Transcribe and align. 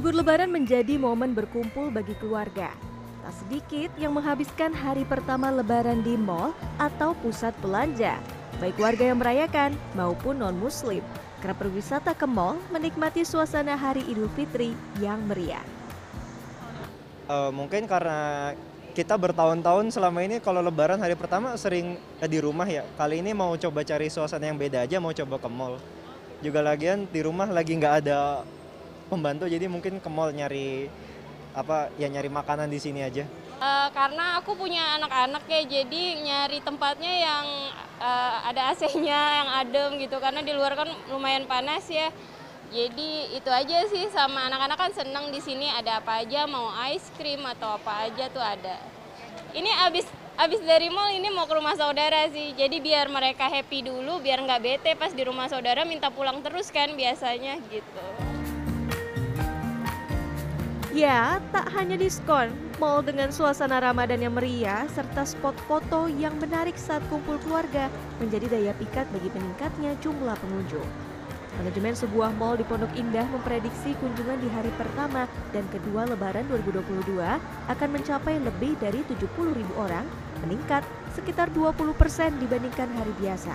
Libur 0.00 0.16
lebaran 0.16 0.48
menjadi 0.48 0.96
momen 0.96 1.36
berkumpul 1.36 1.92
bagi 1.92 2.16
keluarga. 2.16 2.72
Tak 3.20 3.34
sedikit 3.36 3.92
yang 4.00 4.16
menghabiskan 4.16 4.72
hari 4.72 5.04
pertama 5.04 5.52
lebaran 5.52 6.00
di 6.00 6.16
mall 6.16 6.56
atau 6.80 7.12
pusat 7.20 7.52
belanja. 7.60 8.16
Baik 8.64 8.80
warga 8.80 9.12
yang 9.12 9.20
merayakan 9.20 9.76
maupun 9.92 10.40
non-muslim. 10.40 11.04
Kerap 11.44 11.60
berwisata 11.60 12.16
ke 12.16 12.24
mall 12.24 12.56
menikmati 12.72 13.28
suasana 13.28 13.76
hari 13.76 14.00
Idul 14.08 14.32
Fitri 14.32 14.72
yang 15.04 15.20
meriah. 15.28 15.60
Uh, 17.28 17.52
mungkin 17.52 17.84
karena 17.84 18.56
kita 18.96 19.20
bertahun-tahun 19.20 19.92
selama 19.92 20.24
ini 20.24 20.40
kalau 20.40 20.64
lebaran 20.64 20.96
hari 20.96 21.12
pertama 21.12 21.52
sering 21.60 22.00
eh, 22.24 22.30
di 22.32 22.40
rumah 22.40 22.64
ya. 22.64 22.88
Kali 22.96 23.20
ini 23.20 23.36
mau 23.36 23.52
coba 23.52 23.84
cari 23.84 24.08
suasana 24.08 24.48
yang 24.48 24.56
beda 24.56 24.80
aja, 24.88 24.96
mau 24.96 25.12
coba 25.12 25.36
ke 25.36 25.48
mall. 25.52 25.76
Juga 26.40 26.64
lagian 26.64 27.04
di 27.04 27.20
rumah 27.20 27.52
lagi 27.52 27.76
nggak 27.76 27.94
ada 28.00 28.48
pembantu 29.10 29.50
jadi 29.50 29.66
mungkin 29.66 29.98
ke 29.98 30.06
mall 30.06 30.30
nyari 30.30 30.86
apa 31.50 31.90
ya 31.98 32.06
nyari 32.06 32.30
makanan 32.30 32.70
di 32.70 32.78
sini 32.78 33.02
aja. 33.02 33.26
Uh, 33.60 33.92
karena 33.92 34.40
aku 34.40 34.56
punya 34.56 34.96
anak-anak 34.96 35.44
ya, 35.44 35.60
jadi 35.68 36.02
nyari 36.16 36.64
tempatnya 36.64 37.12
yang 37.12 37.44
uh, 38.00 38.48
ada 38.48 38.72
AC-nya, 38.72 39.20
yang 39.44 39.48
adem 39.52 40.00
gitu. 40.00 40.16
Karena 40.16 40.40
di 40.40 40.56
luar 40.56 40.72
kan 40.72 40.88
lumayan 41.12 41.44
panas 41.44 41.84
ya. 41.92 42.08
Jadi 42.70 43.36
itu 43.36 43.50
aja 43.50 43.84
sih 43.90 44.08
sama 44.14 44.46
anak-anak 44.48 44.78
kan 44.78 44.92
seneng 44.94 45.28
di 45.34 45.42
sini 45.42 45.68
ada 45.68 46.00
apa 46.00 46.24
aja, 46.24 46.48
mau 46.48 46.72
ice 46.88 47.10
cream 47.18 47.44
atau 47.44 47.76
apa 47.76 48.08
aja 48.08 48.32
tuh 48.32 48.40
ada. 48.40 48.80
Ini 49.52 49.68
abis 49.90 50.08
abis 50.40 50.62
dari 50.64 50.88
mall 50.88 51.12
ini 51.12 51.28
mau 51.28 51.44
ke 51.44 51.52
rumah 51.52 51.76
saudara 51.76 52.32
sih. 52.32 52.56
Jadi 52.56 52.80
biar 52.80 53.12
mereka 53.12 53.44
happy 53.50 53.84
dulu, 53.84 54.24
biar 54.24 54.40
nggak 54.40 54.62
bete 54.62 54.90
pas 54.96 55.12
di 55.12 55.20
rumah 55.20 55.52
saudara 55.52 55.84
minta 55.84 56.08
pulang 56.08 56.40
terus 56.40 56.72
kan 56.72 56.96
biasanya 56.96 57.60
gitu. 57.68 58.39
Ya, 60.90 61.38
tak 61.54 61.70
hanya 61.78 61.94
diskon, 61.94 62.50
mall 62.82 62.98
dengan 62.98 63.30
suasana 63.30 63.78
Ramadan 63.78 64.26
yang 64.26 64.34
meriah 64.34 64.90
serta 64.90 65.22
spot 65.22 65.54
foto 65.70 66.10
yang 66.10 66.34
menarik 66.42 66.74
saat 66.74 66.98
kumpul 67.06 67.38
keluarga 67.46 67.86
menjadi 68.18 68.50
daya 68.50 68.74
pikat 68.74 69.06
bagi 69.14 69.30
meningkatnya 69.30 69.94
jumlah 70.02 70.34
pengunjung. 70.42 70.82
Manajemen 71.62 71.94
sebuah 71.94 72.34
mall 72.34 72.58
di 72.58 72.66
Pondok 72.66 72.90
Indah 72.98 73.22
memprediksi 73.30 73.94
kunjungan 74.02 74.42
di 74.42 74.50
hari 74.50 74.74
pertama 74.74 75.30
dan 75.54 75.62
kedua 75.70 76.10
lebaran 76.10 76.50
2022 76.50 77.22
akan 77.70 77.88
mencapai 77.94 78.42
lebih 78.42 78.74
dari 78.82 79.06
70 79.06 79.30
ribu 79.54 79.72
orang, 79.78 80.02
meningkat 80.42 80.82
sekitar 81.14 81.54
20 81.54 81.94
persen 81.94 82.34
dibandingkan 82.42 82.90
hari 82.98 83.14
biasa. 83.22 83.54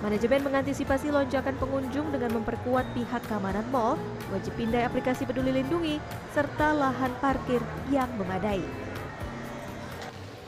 Manajemen 0.00 0.40
mengantisipasi 0.40 1.12
lonjakan 1.12 1.60
pengunjung 1.60 2.08
dengan 2.08 2.40
memperkuat 2.40 2.88
pihak 2.96 3.20
keamanan 3.28 3.68
mall, 3.68 4.00
wajib 4.32 4.56
pindai 4.56 4.88
aplikasi 4.88 5.28
peduli 5.28 5.52
lindungi, 5.60 6.00
serta 6.32 6.72
lahan 6.72 7.12
parkir 7.20 7.60
yang 7.92 8.08
memadai. 8.16 8.64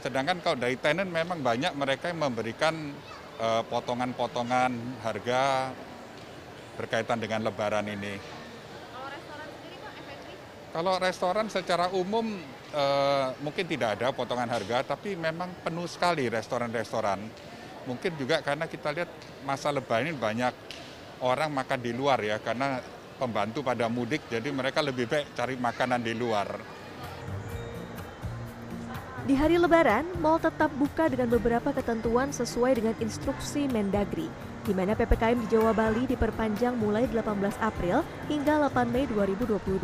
Sedangkan 0.00 0.40
kalau 0.40 0.56
dari 0.56 0.80
tenant 0.80 1.12
memang 1.12 1.44
banyak 1.44 1.68
mereka 1.76 2.08
yang 2.08 2.32
memberikan 2.32 2.96
eh, 3.36 3.62
potongan-potongan 3.68 4.72
uh, 4.72 4.98
harga 5.04 5.68
berkaitan 6.80 7.20
dengan 7.20 7.44
lebaran 7.44 7.84
ini. 7.92 8.16
Kalau 8.24 9.04
restoran 9.12 9.48
sendiri 9.52 9.76
Pak, 9.84 9.92
efektif? 10.00 10.36
Kalau 10.72 10.94
restoran 10.96 11.46
secara 11.52 11.86
umum 11.92 12.40
uh, 12.72 13.36
mungkin 13.44 13.68
tidak 13.68 14.00
ada 14.00 14.16
potongan 14.16 14.48
harga, 14.48 14.96
tapi 14.96 15.12
memang 15.12 15.52
penuh 15.60 15.84
sekali 15.84 16.32
restoran-restoran 16.32 17.20
mungkin 17.86 18.12
juga 18.18 18.40
karena 18.40 18.66
kita 18.70 18.88
lihat 18.94 19.10
masa 19.42 19.74
lebaran 19.74 20.10
ini 20.10 20.14
banyak 20.14 20.54
orang 21.22 21.50
makan 21.50 21.80
di 21.80 21.92
luar 21.94 22.18
ya 22.22 22.36
karena 22.42 22.82
pembantu 23.16 23.62
pada 23.62 23.86
mudik 23.86 24.26
jadi 24.26 24.50
mereka 24.50 24.82
lebih 24.82 25.06
baik 25.06 25.30
cari 25.38 25.54
makanan 25.54 26.02
di 26.02 26.14
luar. 26.14 26.48
Di 29.22 29.38
hari 29.38 29.54
lebaran, 29.54 30.02
mal 30.18 30.42
tetap 30.42 30.66
buka 30.74 31.06
dengan 31.06 31.30
beberapa 31.30 31.70
ketentuan 31.70 32.34
sesuai 32.34 32.82
dengan 32.82 32.94
instruksi 32.98 33.70
Mendagri, 33.70 34.26
di 34.66 34.74
mana 34.74 34.98
PPKM 34.98 35.46
di 35.46 35.46
Jawa 35.46 35.70
Bali 35.70 36.10
diperpanjang 36.10 36.74
mulai 36.74 37.06
18 37.06 37.38
April 37.62 38.02
hingga 38.26 38.66
8 38.66 38.90
Mei 38.90 39.06
2022. 39.06 39.78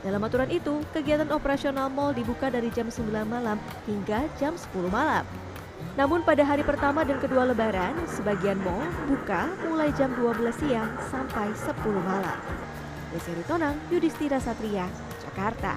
Dalam 0.00 0.24
aturan 0.24 0.48
itu, 0.48 0.80
kegiatan 0.96 1.28
operasional 1.36 1.92
mal 1.92 2.16
dibuka 2.16 2.48
dari 2.48 2.72
jam 2.72 2.88
9 2.88 3.12
malam 3.28 3.60
hingga 3.84 4.24
jam 4.40 4.56
10 4.56 4.88
malam. 4.88 5.28
Namun 5.92 6.24
pada 6.24 6.40
hari 6.40 6.64
pertama 6.64 7.04
dan 7.04 7.20
kedua 7.20 7.44
lebaran, 7.44 7.92
sebagian 8.08 8.56
mall 8.64 8.80
buka 9.04 9.52
mulai 9.68 9.92
jam 9.92 10.08
12 10.16 10.48
siang 10.56 10.88
sampai 11.12 11.52
10 11.52 11.68
malam. 12.00 12.38
Desiri 13.12 13.44
Tonang, 13.44 13.76
Yudhistira 13.92 14.40
Satria, 14.40 14.88
Jakarta. 15.20 15.76